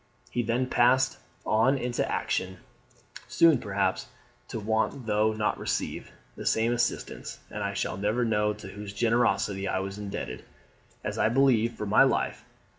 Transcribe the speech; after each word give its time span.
He 0.31 0.41
then 0.41 0.65
passed 0.65 1.19
on 1.45 1.77
into 1.77 2.03
action 2.11 2.57
soon, 3.27 3.59
perhaps, 3.59 4.07
to 4.47 4.59
want, 4.59 5.05
though 5.05 5.31
not 5.33 5.59
receive, 5.59 6.11
the 6.35 6.43
same 6.43 6.73
assistance; 6.73 7.39
and 7.51 7.61
I 7.63 7.75
shall 7.75 7.97
never 7.97 8.25
know 8.25 8.51
to 8.51 8.69
whose 8.69 8.93
generosity 8.93 9.67
I 9.67 9.77
was 9.77 9.99
indebted, 9.99 10.43
as 11.03 11.19
I 11.19 11.29
believe, 11.29 11.73
for 11.73 11.85
my 11.85 12.01
life. 12.01 12.43